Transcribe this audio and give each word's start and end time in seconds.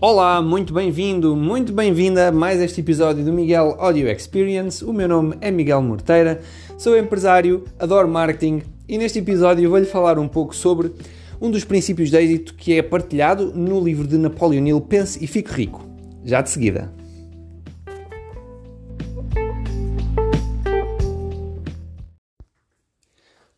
Olá, 0.00 0.40
muito 0.40 0.72
bem-vindo, 0.72 1.34
muito 1.34 1.72
bem-vinda 1.72 2.28
a 2.28 2.32
mais 2.32 2.60
este 2.60 2.80
episódio 2.80 3.24
do 3.24 3.32
Miguel 3.32 3.74
Audio 3.80 4.08
Experience. 4.08 4.84
O 4.84 4.92
meu 4.92 5.08
nome 5.08 5.36
é 5.40 5.50
Miguel 5.50 5.82
Morteira, 5.82 6.40
sou 6.78 6.96
empresário, 6.96 7.64
adoro 7.80 8.06
marketing 8.06 8.62
e 8.88 8.96
neste 8.96 9.18
episódio 9.18 9.68
vou-lhe 9.68 9.86
falar 9.86 10.16
um 10.16 10.28
pouco 10.28 10.54
sobre 10.54 10.92
um 11.40 11.50
dos 11.50 11.64
princípios 11.64 12.10
de 12.10 12.16
êxito 12.16 12.54
que 12.54 12.74
é 12.74 12.80
partilhado 12.80 13.52
no 13.52 13.80
livro 13.80 14.06
de 14.06 14.16
Napoleon 14.16 14.64
Hill, 14.68 14.80
Pense 14.82 15.22
e 15.22 15.26
Fique 15.26 15.52
Rico. 15.52 15.84
Já 16.24 16.42
de 16.42 16.50
seguida. 16.50 16.94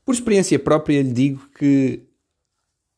Por 0.07 0.14
experiência 0.14 0.59
própria, 0.59 1.02
lhe 1.02 1.12
digo 1.12 1.43
que 1.54 2.09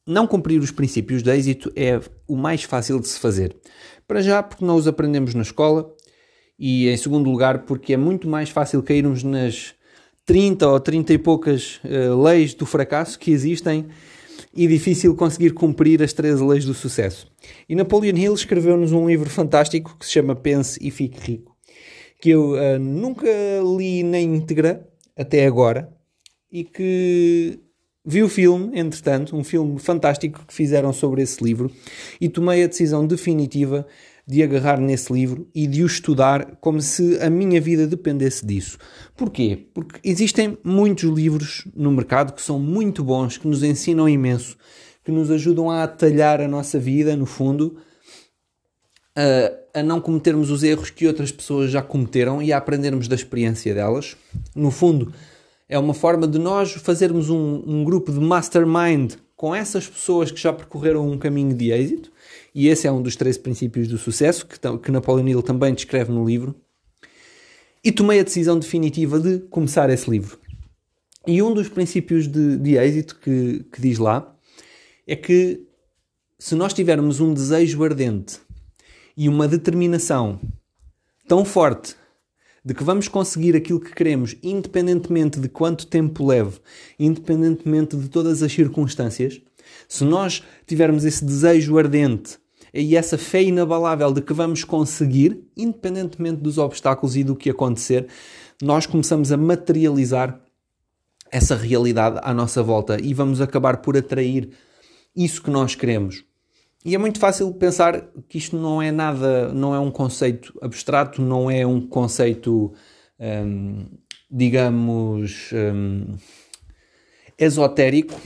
não 0.07 0.27
cumprir 0.27 0.61
os 0.61 0.71
princípios 0.71 1.23
de 1.23 1.31
êxito 1.31 1.73
é 1.77 2.01
o 2.27 2.37
mais 2.37 2.63
fácil 2.63 3.01
de 3.01 3.09
se 3.09 3.19
fazer. 3.19 3.57
Para 4.07 4.21
já, 4.21 4.43
porque 4.43 4.65
não 4.65 4.77
os 4.77 4.89
aprendemos 4.89 5.35
na 5.35 5.43
escola, 5.43 5.95
e 6.59 6.89
em 6.89 6.97
segundo 6.97 7.31
lugar, 7.31 7.65
porque 7.65 7.95
é 7.95 7.97
muito 7.97 8.29
mais 8.29 8.51
fácil 8.51 8.83
cairmos 8.83 9.23
nas 9.23 9.75
30 10.25 10.69
ou 10.69 10.81
30 10.81 11.13
e 11.13 11.19
poucas 11.19 11.81
uh, 11.85 12.23
leis 12.23 12.55
do 12.55 12.65
fracasso 12.67 13.19
que 13.19 13.31
existem 13.31 13.87
e 14.55 14.67
difícil 14.67 15.15
conseguir 15.15 15.53
cumprir 15.55 16.03
as 16.03 16.13
13 16.13 16.45
leis 16.45 16.65
do 16.65 16.75
sucesso. 16.75 17.27
E 17.69 17.75
Napoleon 17.75 18.17
Hill 18.17 18.35
escreveu-nos 18.35 18.93
um 18.93 19.09
livro 19.09 19.29
fantástico 19.31 19.97
que 19.99 20.07
se 20.07 20.13
chama 20.13 20.37
Pense 20.37 20.79
e 20.81 20.91
Fique 20.91 21.19
Rico, 21.21 21.57
que 22.21 22.31
eu 22.31 22.53
uh, 22.53 22.79
nunca 22.79 23.27
li 23.77 24.03
na 24.03 24.21
íntegra 24.21 24.87
até 25.17 25.47
agora 25.47 25.93
e 26.51 26.65
que 26.65 27.59
Vi 28.05 28.21
o 28.21 28.29
filme, 28.29 28.79
entretanto, 28.79 29.37
um 29.37 29.45
filme 29.45 29.79
fantástico 29.79 30.45
que 30.45 30.53
fizeram 30.53 30.93
sobre 30.93 31.23
esse 31.23 31.43
livro 31.43 31.71
e 32.21 32.29
tomei 32.29 32.65
a 32.65 32.67
decisão 32.67 33.07
definitiva 33.07 33.87
de 34.27 34.43
agarrar 34.43 34.81
nesse 34.81 35.13
livro 35.13 35.49
e 35.55 35.69
de 35.69 35.85
o 35.85 35.87
estudar 35.87 36.57
como 36.61 36.81
se 36.81 37.21
a 37.21 37.31
minha 37.31 37.61
vida 37.61 37.87
dependesse 37.87 38.45
disso. 38.45 38.77
Porquê? 39.17 39.69
Porque 39.73 40.01
existem 40.03 40.59
muitos 40.65 41.09
livros 41.11 41.65
no 41.77 41.93
mercado 41.93 42.33
que 42.33 42.43
são 42.43 42.59
muito 42.59 43.05
bons, 43.05 43.39
que 43.39 43.47
nos 43.47 43.63
ensinam 43.63 44.09
imenso, 44.09 44.57
que 45.05 45.13
nos 45.13 45.31
ajudam 45.31 45.71
a 45.71 45.85
atalhar 45.85 46.41
a 46.41 46.49
nossa 46.49 46.81
vida, 46.81 47.15
no 47.15 47.27
fundo, 47.27 47.77
a, 49.15 49.79
a 49.79 49.83
não 49.83 50.01
cometermos 50.01 50.51
os 50.51 50.65
erros 50.65 50.91
que 50.91 51.07
outras 51.07 51.31
pessoas 51.31 51.71
já 51.71 51.83
cometeram 51.83 52.43
e 52.43 52.53
a 52.53 52.59
aprendermos 52.59 53.07
da 53.07 53.15
experiência 53.15 53.73
delas. 53.75 54.17
No 54.55 54.73
fundo, 54.73 55.13
é 55.73 55.79
uma 55.79 55.95
forma 55.95 56.29
de 56.29 56.39
nós 56.39 56.73
fazermos 56.73 57.31
um, 57.31 57.63
um 57.67 57.83
grupo 57.83 58.13
de 58.13 58.21
mastermind 58.21 59.15
com 59.35 59.55
essas 59.55 59.89
pessoas 59.89 60.31
que 60.31 60.39
já 60.39 60.53
percorreram 60.53 61.11
um 61.11 61.17
caminho 61.17 61.55
de 61.55 61.73
êxito, 61.73 62.13
e 62.55 62.69
esse 62.69 62.87
é 62.87 62.93
um 62.93 63.01
dos 63.01 63.17
três 63.17 63.39
princípios 63.39 63.89
do 63.89 63.97
sucesso 63.97 64.47
que, 64.47 64.59
que 64.59 64.91
Napoleon 64.91 65.27
Hill 65.27 65.43
também 65.43 65.73
descreve 65.73 66.13
no 66.13 66.27
livro. 66.27 66.55
E 67.83 67.91
tomei 67.91 68.21
a 68.21 68.23
decisão 68.23 68.59
definitiva 68.59 69.19
de 69.19 69.39
começar 69.49 69.89
esse 69.89 70.11
livro. 70.11 70.39
E 71.27 71.43
um 71.43 71.55
dos 71.55 71.71
princípios 71.71 72.29
de, 72.29 72.59
de 72.59 72.77
êxito 72.77 73.19
que, 73.19 73.65
que 73.73 73.81
diz 73.81 73.99
lá 73.99 74.37
é 75.07 75.17
que 75.17 75.67
se 76.39 76.55
nós 76.55 76.75
tivermos 76.75 77.19
um 77.19 77.33
desejo 77.33 77.83
ardente 77.83 78.41
e 79.17 79.27
uma 79.27 79.49
determinação 79.49 80.39
tão 81.27 81.47
forte 81.47 81.97
de 82.65 82.75
que 82.75 82.85
vamos 82.85 83.09
conseguir 83.09 83.57
aquilo 83.57 83.81
que 83.81 83.93
queremos, 83.93 84.37
independentemente 84.43 85.41
de 85.41 85.49
quanto 85.49 85.87
tempo 85.87 86.25
leve, 86.25 86.61
independentemente 86.99 87.97
de 87.97 88.09
todas 88.09 88.43
as 88.43 88.53
circunstâncias, 88.53 89.41
se 89.89 90.05
nós 90.05 90.43
tivermos 90.67 91.05
esse 91.05 91.25
desejo 91.25 91.77
ardente 91.77 92.39
e 92.73 92.97
essa 92.97 93.19
fé 93.19 93.43
inabalável 93.43 94.13
de 94.13 94.23
que 94.23 94.33
vamos 94.33 94.65
conseguir, 94.65 95.43
independentemente 95.57 96.41
dos 96.41 96.57
obstáculos 96.57 97.17
e 97.17 97.25
do 97.25 97.37
que 97.37 97.51
acontecer, 97.51 98.07
nós 98.63 98.87
começamos 98.87 99.33
a 99.33 99.37
materializar 99.37 100.41
essa 101.31 101.57
realidade 101.57 102.21
à 102.23 102.33
nossa 102.33 102.63
volta 102.63 103.01
e 103.01 103.13
vamos 103.13 103.41
acabar 103.41 103.79
por 103.79 103.97
atrair 103.97 104.51
isso 105.17 105.43
que 105.43 105.51
nós 105.51 105.75
queremos. 105.75 106.25
E 106.85 106.95
é 106.95 106.99
muito 106.99 107.21
fácil 107.21 107.53
pensar 107.55 108.09
que 108.29 108.39
isto 108.39 108.57
não 108.57 108.83
é 108.83 108.91
nada, 108.91 109.53
não 109.53 109.75
é 109.75 109.79
um 109.79 109.91
conceito 109.91 110.53
abstrato, 110.61 111.23
não 111.23 111.51
é 111.51 111.65
um 111.65 111.81
conceito, 111.81 112.73
hum, 113.21 113.87
digamos, 114.29 115.51
hum, 115.53 116.17
esotérico, 117.39 118.21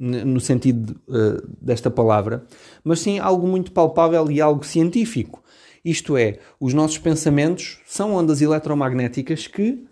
no 0.00 0.40
sentido 0.40 1.00
uh, 1.08 1.42
desta 1.60 1.90
palavra, 1.90 2.46
mas 2.84 3.00
sim 3.00 3.18
algo 3.18 3.46
muito 3.48 3.72
palpável 3.72 4.30
e 4.30 4.40
algo 4.40 4.64
científico. 4.64 5.42
Isto 5.84 6.16
é, 6.16 6.38
os 6.60 6.72
nossos 6.72 6.98
pensamentos 6.98 7.80
são 7.84 8.14
ondas 8.14 8.40
eletromagnéticas 8.40 9.46
que 9.48 9.84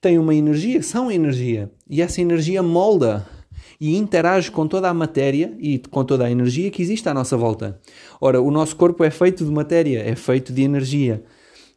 têm 0.00 0.18
uma 0.18 0.34
energia, 0.34 0.82
são 0.82 1.10
energia, 1.10 1.70
e 1.88 2.00
essa 2.00 2.20
energia 2.20 2.62
molda 2.62 3.26
e 3.80 3.96
interage 3.96 4.50
com 4.50 4.68
toda 4.68 4.90
a 4.90 4.94
matéria 4.94 5.56
e 5.58 5.78
com 5.78 6.04
toda 6.04 6.26
a 6.26 6.30
energia 6.30 6.70
que 6.70 6.82
existe 6.82 7.08
à 7.08 7.14
nossa 7.14 7.36
volta. 7.36 7.80
Ora, 8.20 8.40
o 8.40 8.50
nosso 8.50 8.76
corpo 8.76 9.02
é 9.02 9.10
feito 9.10 9.44
de 9.44 9.50
matéria, 9.50 10.00
é 10.00 10.14
feito 10.14 10.52
de 10.52 10.62
energia. 10.62 11.24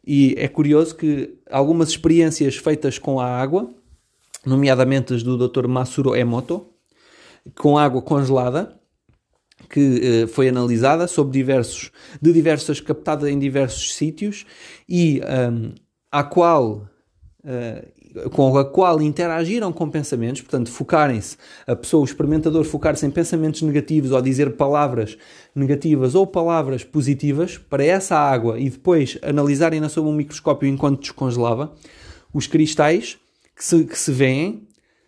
E 0.06 0.34
é 0.36 0.46
curioso 0.46 0.94
que 0.94 1.38
algumas 1.50 1.88
experiências 1.88 2.56
feitas 2.56 2.98
com 2.98 3.18
a 3.18 3.26
água, 3.26 3.70
nomeadamente 4.44 5.14
as 5.14 5.22
do 5.22 5.48
Dr. 5.48 5.66
Masuro 5.66 6.14
Emoto, 6.14 6.66
com 7.56 7.78
água 7.78 8.02
congelada, 8.02 8.78
que 9.70 10.24
uh, 10.24 10.28
foi 10.28 10.48
analisada 10.48 11.06
sob 11.06 11.32
diversos, 11.32 11.90
de 12.20 12.32
diversas 12.34 12.80
captada 12.80 13.30
em 13.30 13.38
diversos 13.38 13.94
sítios 13.94 14.44
e 14.86 15.22
um, 15.22 15.72
a 16.12 16.22
qual 16.22 16.86
uh, 17.44 17.94
com 18.32 18.56
a 18.56 18.64
qual 18.64 19.02
interagiram 19.02 19.72
com 19.72 19.88
pensamentos, 19.90 20.42
portanto, 20.42 20.70
focarem-se, 20.70 21.36
a 21.66 21.74
pessoa, 21.74 22.02
o 22.02 22.04
experimentador, 22.04 22.64
focar-se 22.64 23.04
em 23.04 23.10
pensamentos 23.10 23.62
negativos 23.62 24.12
ou 24.12 24.22
dizer 24.22 24.56
palavras 24.56 25.18
negativas 25.54 26.14
ou 26.14 26.26
palavras 26.26 26.84
positivas 26.84 27.58
para 27.58 27.84
essa 27.84 28.16
água 28.16 28.58
e 28.58 28.70
depois 28.70 29.18
analisarem-na 29.22 29.88
sob 29.88 30.08
um 30.08 30.14
microscópio 30.14 30.68
enquanto 30.68 31.00
descongelava, 31.00 31.72
os 32.32 32.46
cristais 32.46 33.18
que 33.56 33.64
se, 33.64 33.84
que 33.84 33.98
se 33.98 34.12
veem 34.12 34.66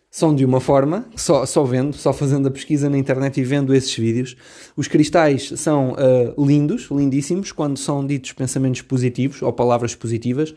são 0.09 0.33
de 0.33 0.43
uma 0.43 0.59
forma, 0.59 1.05
só, 1.15 1.45
só 1.45 1.63
vendo, 1.63 1.95
só 1.95 2.11
fazendo 2.11 2.47
a 2.47 2.51
pesquisa 2.51 2.89
na 2.89 2.97
internet 2.97 3.39
e 3.39 3.43
vendo 3.43 3.73
esses 3.73 3.93
vídeos, 3.93 4.35
os 4.75 4.87
cristais 4.87 5.53
são 5.57 5.91
uh, 5.91 6.45
lindos, 6.45 6.87
lindíssimos, 6.89 7.51
quando 7.51 7.77
são 7.77 8.05
ditos 8.05 8.31
pensamentos 8.31 8.81
positivos 8.81 9.41
ou 9.41 9.53
palavras 9.53 9.93
positivas, 9.93 10.55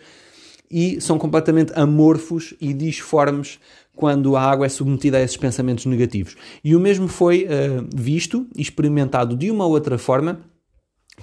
e 0.71 1.01
são 1.01 1.19
completamente 1.19 1.73
amorfos 1.75 2.55
e 2.61 2.73
disformes 2.73 3.59
quando 3.97 4.37
a 4.37 4.43
água 4.43 4.67
é 4.67 4.69
submetida 4.69 5.19
a 5.19 5.23
esses 5.23 5.37
pensamentos 5.37 5.85
negativos. 5.85 6.37
E 6.63 6.77
o 6.77 6.81
mesmo 6.81 7.09
foi 7.09 7.45
uh, 7.45 7.87
visto 7.95 8.47
e 8.57 8.63
experimentado 8.63 9.37
de 9.37 9.51
uma 9.51 9.67
outra 9.67 9.99
forma 9.99 10.41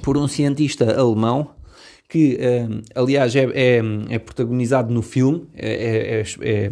por 0.03 0.17
um 0.17 0.27
cientista 0.27 0.99
alemão 0.99 1.51
que, 2.09 2.35
uh, 2.35 2.81
aliás, 2.93 3.35
é, 3.35 3.45
é, 3.53 3.81
é, 4.09 4.19
protagonizado 4.19 4.93
no 4.93 5.01
filme. 5.01 5.47
É, 5.55 6.21
é, 6.21 6.23
é 6.41 6.69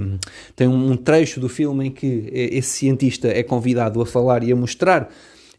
tem 0.56 0.68
um 0.68 0.96
trecho 0.96 1.40
do 1.40 1.50
filme 1.50 1.88
em 1.88 1.92
que 1.92 2.30
esse 2.32 2.70
cientista 2.70 3.28
é 3.28 3.42
convidado 3.42 4.02
a 4.02 4.06
falar 4.06 4.44
e 4.44 4.52
a 4.52 4.56
mostrar 4.56 5.10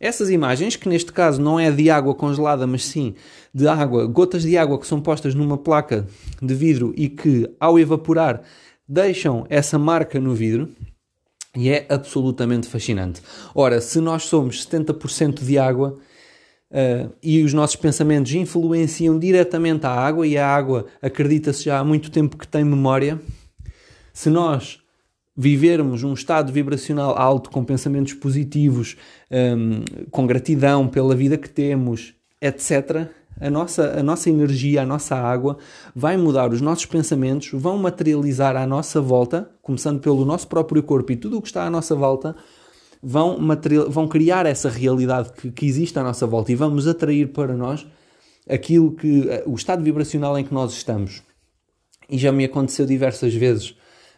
essas 0.01 0.31
imagens, 0.31 0.77
que 0.77 0.89
neste 0.89 1.13
caso 1.13 1.41
não 1.41 1.59
é 1.59 1.71
de 1.71 1.91
água 1.91 2.15
congelada, 2.15 2.67
mas 2.67 2.85
sim 2.85 3.15
de 3.53 3.67
água, 3.67 4.07
gotas 4.07 4.43
de 4.43 4.57
água 4.57 4.79
que 4.79 4.87
são 4.87 5.01
postas 5.01 5.35
numa 5.35 5.57
placa 5.57 6.07
de 6.41 6.55
vidro 6.55 6.93
e 6.97 7.09
que, 7.09 7.49
ao 7.59 7.79
evaporar, 7.79 8.43
deixam 8.89 9.47
essa 9.49 9.79
marca 9.79 10.21
no 10.21 10.35
vidro, 10.35 10.69
e 11.57 11.71
é 11.71 11.87
absolutamente 11.89 12.69
fascinante. 12.69 13.23
Ora, 13.55 13.81
se 13.81 13.99
nós 14.01 14.25
somos 14.25 14.67
70% 14.67 15.43
de 15.43 15.59
água 15.59 15.99
uh, 16.71 17.13
e 17.23 17.43
os 17.43 17.55
nossos 17.55 17.77
pensamentos 17.77 18.33
influenciam 18.35 19.19
diretamente 19.19 19.87
a 19.87 19.91
água, 19.91 20.27
e 20.27 20.37
a 20.37 20.47
água 20.47 20.87
acredita-se 21.01 21.65
já 21.65 21.79
há 21.79 21.85
muito 21.85 22.11
tempo 22.11 22.37
que 22.37 22.47
tem 22.47 22.63
memória, 22.63 23.19
se 24.13 24.29
nós 24.29 24.81
vivermos 25.37 26.03
um 26.03 26.15
estado 26.15 26.51
vibracional 26.51 27.17
alto, 27.19 27.51
com 27.51 27.63
pensamentos 27.63 28.15
positivos, 28.15 28.97
um, 29.31 29.85
com 30.11 30.27
gratidão 30.27 30.89
pela 30.89 31.15
vida 31.15 31.37
que 31.37 31.51
temos, 31.51 32.15
etc., 32.41 33.09
a 33.39 33.51
nossa, 33.51 34.01
a 34.01 34.03
nossa 34.03 34.31
energia, 34.31 34.81
a 34.81 34.87
nossa 34.87 35.15
água 35.15 35.59
vai 35.95 36.17
mudar 36.17 36.51
os 36.53 36.63
nossos 36.63 36.87
pensamentos, 36.87 37.51
vão 37.53 37.77
materializar 37.77 38.57
à 38.57 38.67
nossa 38.67 38.99
volta, 38.99 39.51
começando 39.61 40.01
pelo 40.01 40.25
nosso 40.25 40.49
próprio 40.49 40.83
corpo 40.83 41.13
e 41.13 41.17
tudo 41.17 41.37
o 41.37 41.43
que 41.43 41.49
está 41.49 41.67
à 41.67 41.71
nossa 41.71 41.95
volta, 41.95 42.35
vão, 43.03 43.39
vão 43.91 44.09
criar 44.09 44.47
essa 44.47 44.71
realidade 44.71 45.33
que, 45.35 45.51
que 45.51 45.67
existe 45.67 45.99
à 45.99 46.03
nossa 46.03 46.27
volta 46.27 46.51
e 46.51 46.55
vamos 46.55 46.89
atrair 46.89 47.29
para 47.29 47.55
nós 47.55 47.87
aquilo 48.49 48.93
que 48.93 49.29
o 49.45 49.55
estado 49.55 49.83
vibracional 49.83 50.39
em 50.39 50.45
que 50.45 50.55
nós 50.55 50.73
estamos. 50.73 51.23
E 52.09 52.17
já 52.17 52.33
me 52.33 52.45
aconteceu 52.45 52.87
diversas 52.87 53.35
vezes 53.35 53.75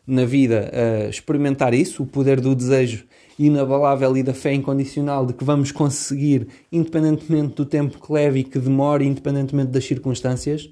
na 0.08 0.25
vida 0.25 0.70
a 0.72 1.08
experimentar 1.08 1.75
isso, 1.75 2.02
o 2.02 2.06
poder 2.06 2.40
do 2.40 2.55
desejo 2.55 3.05
inabalável 3.38 4.16
e 4.16 4.22
da 4.22 4.32
fé 4.32 4.52
incondicional 4.55 5.26
de 5.26 5.34
que 5.34 5.44
vamos 5.44 5.70
conseguir, 5.70 6.49
independentemente 6.72 7.55
do 7.55 7.64
tempo 7.64 8.00
que 8.00 8.12
leve 8.12 8.40
e 8.40 8.44
que 8.44 8.58
demore, 8.58 9.06
independentemente 9.06 9.70
das 9.70 9.84
circunstâncias. 9.84 10.70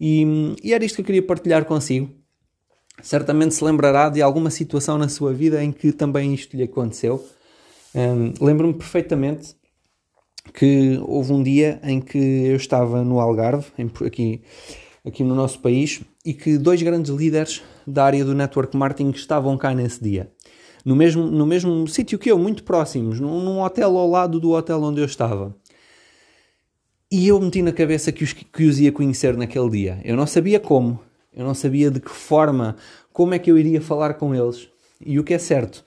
E, 0.00 0.56
e 0.62 0.72
era 0.72 0.84
isto 0.84 0.96
que 0.96 1.02
eu 1.02 1.06
queria 1.06 1.22
partilhar 1.22 1.64
consigo. 1.66 2.10
Certamente 3.02 3.54
se 3.54 3.62
lembrará 3.62 4.08
de 4.08 4.22
alguma 4.22 4.50
situação 4.50 4.96
na 4.96 5.08
sua 5.08 5.32
vida 5.32 5.62
em 5.62 5.70
que 5.70 5.92
também 5.92 6.32
isto 6.32 6.56
lhe 6.56 6.62
aconteceu. 6.62 7.24
Um, 7.94 8.32
Lembro-me 8.44 8.74
perfeitamente 8.74 9.54
que 10.52 10.98
houve 11.06 11.32
um 11.32 11.42
dia 11.42 11.80
em 11.82 12.00
que 12.00 12.18
eu 12.18 12.56
estava 12.56 13.04
no 13.04 13.20
Algarve, 13.20 13.66
aqui, 14.04 14.42
aqui 15.04 15.22
no 15.22 15.34
nosso 15.34 15.58
país, 15.58 16.00
e 16.24 16.32
que 16.32 16.56
dois 16.56 16.82
grandes 16.82 17.10
líderes 17.10 17.62
da 17.86 18.04
área 18.04 18.24
do 18.24 18.34
network 18.34 18.76
marketing 18.76 19.10
estavam 19.10 19.56
cá 19.58 19.74
nesse 19.74 20.02
dia 20.02 20.30
no 20.84 20.94
mesmo, 20.94 21.24
no 21.24 21.46
mesmo 21.46 21.88
sítio 21.88 22.18
que 22.18 22.30
eu, 22.30 22.38
muito 22.38 22.62
próximos, 22.62 23.18
num, 23.18 23.40
num, 23.40 23.60
hotel 23.60 23.96
ao 23.96 24.08
lado 24.08 24.38
do 24.38 24.50
hotel 24.50 24.82
onde 24.82 25.00
eu 25.00 25.06
estava. 25.06 25.56
E 27.10 27.28
eu 27.28 27.40
meti 27.40 27.62
na 27.62 27.72
cabeça 27.72 28.12
que 28.12 28.22
os, 28.22 28.32
que 28.32 28.64
os 28.64 28.78
ia 28.78 28.92
conhecer 28.92 29.36
naquele 29.36 29.70
dia. 29.70 30.00
Eu 30.04 30.16
não 30.16 30.26
sabia 30.26 30.60
como, 30.60 31.00
eu 31.32 31.44
não 31.44 31.54
sabia 31.54 31.90
de 31.90 32.00
que 32.00 32.10
forma, 32.10 32.76
como 33.12 33.32
é 33.34 33.38
que 33.38 33.50
eu 33.50 33.56
iria 33.56 33.80
falar 33.80 34.14
com 34.14 34.34
eles. 34.34 34.68
E 35.04 35.18
o 35.18 35.24
que 35.24 35.32
é 35.32 35.38
certo 35.38 35.84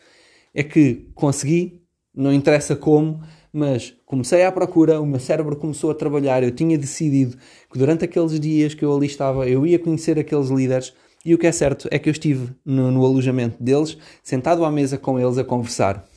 é 0.54 0.64
que 0.64 1.10
consegui, 1.14 1.84
não 2.16 2.34
interessa 2.34 2.76
como, 2.76 3.22
mas 3.52 3.96
comecei 4.06 4.44
à 4.44 4.52
procura, 4.52 5.02
o 5.02 5.06
meu 5.06 5.20
cérebro 5.20 5.56
começou 5.56 5.92
a 5.92 5.96
trabalhar, 5.96 6.44
eu 6.44 6.52
tinha 6.52 6.78
decidido 6.78 7.38
que 7.72 7.78
durante 7.78 8.06
aqueles 8.06 8.40
dias 8.40 8.74
que 8.74 8.84
eu 8.84 8.96
ali 8.96 9.08
estava, 9.08 9.48
eu 9.48 9.66
ia 9.66 9.80
conhecer 9.80 10.20
aqueles 10.20 10.50
líderes 10.50 10.94
e 11.26 11.34
o 11.34 11.38
que 11.38 11.48
é 11.48 11.52
certo 11.52 11.88
é 11.92 12.00
que 12.00 12.08
eu 12.08 12.12
estive 12.12 12.56
no, 12.66 12.92
no 12.92 13.06
alojamento 13.06 13.62
deles, 13.62 13.98
sentado 14.24 14.64
à 14.64 14.72
mesa 14.72 14.98
com 14.98 15.20
eles 15.20 15.38
a 15.38 15.44
conversar. 15.44 16.08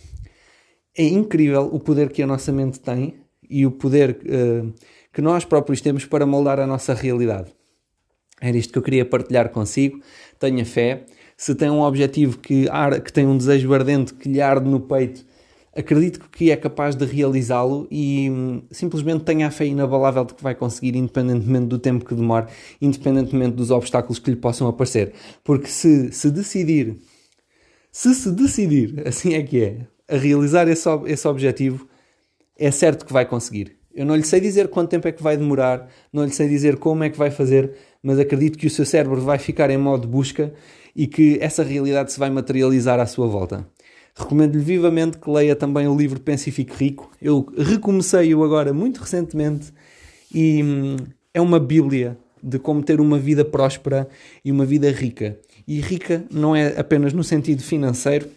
É 0.96 1.04
incrível 1.04 1.68
o 1.72 1.80
poder 1.80 2.10
que 2.10 2.22
a 2.22 2.26
nossa 2.26 2.52
mente 2.52 2.78
tem 2.78 3.14
e 3.48 3.66
o 3.66 3.70
poder 3.70 4.20
uh, 4.24 4.72
que 5.12 5.20
nós 5.20 5.44
próprios 5.44 5.80
temos 5.80 6.04
para 6.04 6.26
moldar 6.26 6.60
a 6.60 6.66
nossa 6.66 6.94
realidade. 6.94 7.52
Era 8.40 8.56
isto 8.56 8.72
que 8.72 8.78
eu 8.78 8.82
queria 8.82 9.04
partilhar 9.04 9.50
consigo. 9.50 10.00
Tenha 10.38 10.64
fé. 10.64 11.04
Se 11.36 11.54
tem 11.54 11.70
um 11.70 11.82
objetivo 11.82 12.38
que, 12.38 12.68
ar, 12.70 13.00
que 13.00 13.12
tem 13.12 13.26
um 13.26 13.36
desejo 13.36 13.72
ardente 13.74 14.14
que 14.14 14.28
lhe 14.28 14.40
arde 14.40 14.68
no 14.68 14.80
peito, 14.80 15.24
acredito 15.76 16.20
que 16.30 16.50
é 16.50 16.56
capaz 16.56 16.94
de 16.94 17.04
realizá-lo 17.04 17.86
e 17.90 18.28
hum, 18.30 18.62
simplesmente 18.70 19.24
tenha 19.24 19.46
a 19.46 19.50
fé 19.50 19.66
inabalável 19.66 20.24
de 20.24 20.34
que 20.34 20.42
vai 20.42 20.54
conseguir, 20.54 20.96
independentemente 20.96 21.66
do 21.66 21.78
tempo 21.78 22.04
que 22.04 22.14
demore, 22.14 22.46
independentemente 22.80 23.56
dos 23.56 23.70
obstáculos 23.70 24.18
que 24.18 24.30
lhe 24.30 24.36
possam 24.36 24.68
aparecer. 24.68 25.12
Porque 25.44 25.68
se 25.68 26.12
se 26.12 26.30
decidir, 26.30 26.96
se 27.92 28.14
se 28.14 28.30
decidir, 28.30 29.02
assim 29.06 29.34
é 29.34 29.42
que 29.42 29.62
é, 29.62 29.86
a 30.08 30.16
realizar 30.16 30.68
esse, 30.68 30.88
esse 31.06 31.28
objetivo, 31.28 31.88
é 32.58 32.70
certo 32.70 33.06
que 33.06 33.12
vai 33.12 33.24
conseguir. 33.24 33.76
Eu 33.94 34.06
não 34.06 34.14
lhe 34.14 34.22
sei 34.22 34.40
dizer 34.40 34.68
quanto 34.68 34.90
tempo 34.90 35.08
é 35.08 35.12
que 35.12 35.22
vai 35.22 35.36
demorar, 35.36 35.88
não 36.12 36.24
lhe 36.24 36.30
sei 36.30 36.48
dizer 36.48 36.76
como 36.76 37.02
é 37.02 37.10
que 37.10 37.18
vai 37.18 37.30
fazer, 37.30 37.72
mas 38.02 38.18
acredito 38.18 38.58
que 38.58 38.66
o 38.66 38.70
seu 38.70 38.84
cérebro 38.84 39.20
vai 39.20 39.38
ficar 39.38 39.68
em 39.70 39.76
modo 39.76 40.06
busca 40.06 40.52
e 40.94 41.06
que 41.06 41.38
essa 41.40 41.62
realidade 41.62 42.12
se 42.12 42.18
vai 42.18 42.30
materializar 42.30 43.00
à 43.00 43.06
sua 43.06 43.26
volta. 43.26 43.66
Recomendo-lhe 44.14 44.62
vivamente 44.62 45.18
que 45.18 45.30
leia 45.30 45.56
também 45.56 45.86
o 45.86 45.96
livro 45.96 46.20
Pense 46.20 46.48
e 46.48 46.52
Fique 46.52 46.74
Rico. 46.74 47.10
Eu 47.20 47.46
recomecei-o 47.56 48.42
agora 48.44 48.72
muito 48.72 49.00
recentemente 49.00 49.72
e 50.34 50.62
hum, 50.62 50.96
é 51.32 51.40
uma 51.40 51.60
bíblia 51.60 52.18
de 52.42 52.58
como 52.58 52.82
ter 52.82 53.00
uma 53.00 53.18
vida 53.18 53.44
próspera 53.44 54.08
e 54.44 54.50
uma 54.50 54.64
vida 54.64 54.90
rica. 54.90 55.38
E 55.66 55.80
rica 55.80 56.24
não 56.30 56.56
é 56.56 56.78
apenas 56.78 57.12
no 57.12 57.22
sentido 57.22 57.62
financeiro, 57.62 58.28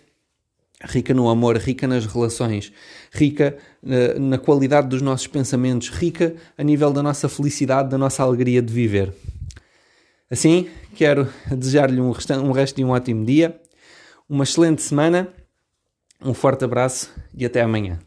rica 0.83 1.13
no 1.13 1.29
amor, 1.29 1.57
rica 1.57 1.87
nas 1.87 2.05
relações, 2.05 2.71
rica 3.11 3.57
na, 3.81 3.95
eh, 3.95 4.19
na 4.19 4.37
qualidade 4.37 4.87
dos 4.87 5.01
nossos 5.01 5.27
pensamentos, 5.27 5.89
rica 5.89 6.35
a 6.57 6.63
nível 6.63 6.91
da 6.91 7.01
nossa 7.01 7.29
felicidade, 7.29 7.89
da 7.89 7.97
nossa 7.97 8.23
alegria 8.23 8.61
de 8.61 8.73
viver. 8.73 9.13
Assim, 10.29 10.67
quero 10.95 11.27
desejar-lhe 11.49 12.01
um, 12.01 12.11
um 12.43 12.51
resto 12.51 12.75
de 12.75 12.83
um 12.83 12.89
ótimo 12.89 13.25
dia, 13.25 13.59
uma 14.27 14.43
excelente 14.43 14.81
semana 14.81 15.29
um 16.23 16.33
forte 16.33 16.63
abraço 16.63 17.13
e 17.37 17.45
até 17.45 17.61
amanhã. 17.61 17.99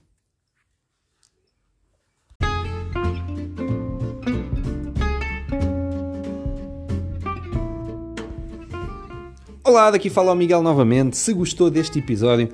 Olá, 9.62 9.90
daqui 9.90 10.08
fala 10.08 10.32
o 10.32 10.36
Miguel 10.36 10.62
novamente. 10.62 11.16
Se 11.16 11.32
gostou 11.34 11.68
deste 11.68 11.98
episódio, 11.98 12.48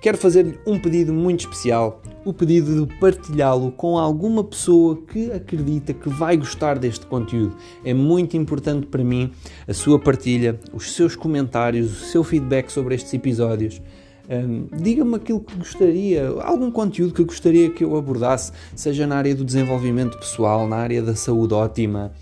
quero 0.00 0.16
fazer-lhe 0.16 0.58
um 0.66 0.78
pedido 0.78 1.12
muito 1.12 1.40
especial: 1.40 2.00
o 2.24 2.32
pedido 2.32 2.86
de 2.86 2.98
partilhá-lo 2.98 3.72
com 3.72 3.98
alguma 3.98 4.42
pessoa 4.44 4.96
que 5.12 5.30
acredita 5.32 5.92
que 5.92 6.08
vai 6.08 6.36
gostar 6.36 6.78
deste 6.78 7.04
conteúdo. 7.04 7.56
É 7.84 7.92
muito 7.92 8.36
importante 8.36 8.86
para 8.86 9.04
mim 9.04 9.32
a 9.66 9.74
sua 9.74 9.98
partilha, 9.98 10.58
os 10.72 10.92
seus 10.92 11.14
comentários, 11.16 11.90
o 11.90 12.04
seu 12.06 12.24
feedback 12.24 12.70
sobre 12.70 12.94
estes 12.94 13.12
episódios. 13.12 13.82
Um, 14.28 14.66
Diga-me 14.76 15.14
aquilo 15.16 15.40
que 15.40 15.56
gostaria, 15.56 16.28
algum 16.42 16.70
conteúdo 16.70 17.14
que 17.14 17.22
gostaria 17.22 17.70
que 17.70 17.84
eu 17.84 17.96
abordasse, 17.96 18.52
seja 18.74 19.06
na 19.06 19.16
área 19.16 19.34
do 19.34 19.44
desenvolvimento 19.44 20.18
pessoal, 20.18 20.66
na 20.66 20.76
área 20.76 21.00
da 21.00 21.14
saúde 21.14 21.54
ótima, 21.54 22.12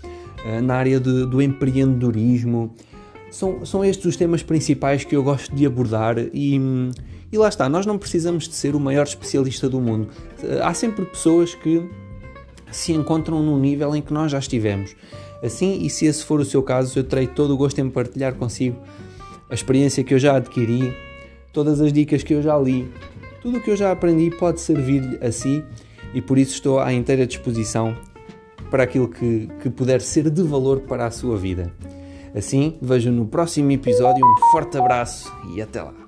uh, 0.45 0.61
na 0.61 0.75
área 0.75 0.99
de, 0.99 1.25
do 1.25 1.41
empreendedorismo. 1.41 2.73
São, 3.31 3.65
são 3.65 3.83
estes 3.83 4.05
os 4.05 4.15
temas 4.15 4.43
principais 4.43 5.03
que 5.03 5.15
eu 5.15 5.23
gosto 5.23 5.53
de 5.53 5.65
abordar 5.65 6.17
e, 6.31 6.61
e 7.31 7.37
lá 7.37 7.49
está, 7.49 7.67
nós 7.67 7.85
não 7.85 7.97
precisamos 7.97 8.47
de 8.47 8.55
ser 8.55 8.75
o 8.75 8.79
maior 8.79 9.03
especialista 9.03 9.67
do 9.67 9.81
mundo. 9.81 10.07
Uh, 10.43 10.63
há 10.63 10.73
sempre 10.73 11.05
pessoas 11.05 11.55
que 11.55 11.83
se 12.71 12.93
encontram 12.93 13.41
num 13.41 13.59
nível 13.59 13.95
em 13.95 14.01
que 14.01 14.13
nós 14.13 14.31
já 14.31 14.39
estivemos. 14.39 14.95
Assim, 15.41 15.83
e 15.83 15.89
se 15.89 16.05
esse 16.05 16.23
for 16.23 16.39
o 16.39 16.45
seu 16.45 16.61
caso, 16.61 16.97
eu 16.97 17.03
terei 17.03 17.27
todo 17.27 17.53
o 17.53 17.57
gosto 17.57 17.79
em 17.79 17.89
partilhar 17.89 18.35
consigo 18.35 18.77
a 19.49 19.53
experiência 19.53 20.03
que 20.03 20.13
eu 20.13 20.19
já 20.19 20.37
adquiri 20.37 20.93
todas 21.55 21.79
as 21.79 21.93
dicas 21.93 22.21
que 22.21 22.33
eu 22.33 22.41
já 22.41 22.57
li, 22.57 22.91
tudo 23.41 23.59
o 23.59 23.61
que 23.61 23.71
eu 23.71 23.77
já 23.77 23.89
aprendi 23.89 24.29
pode 24.29 24.59
servir-lhe 24.59 25.17
a 25.25 25.31
si 25.31 25.63
e 26.13 26.21
por 26.21 26.37
isso 26.37 26.53
estou 26.53 26.79
à 26.79 26.91
inteira 26.91 27.25
disposição 27.25 27.95
para 28.69 28.83
aquilo 28.83 29.07
que, 29.07 29.47
que 29.61 29.69
puder 29.69 30.01
ser 30.01 30.29
de 30.29 30.43
valor 30.43 30.81
para 30.81 31.05
a 31.05 31.11
sua 31.11 31.37
vida. 31.37 31.71
Assim, 32.35 32.77
vejo 32.81 33.09
no 33.09 33.25
próximo 33.25 33.71
episódio. 33.71 34.25
Um 34.25 34.51
forte 34.51 34.77
abraço 34.77 35.31
e 35.55 35.61
até 35.61 35.81
lá! 35.81 36.04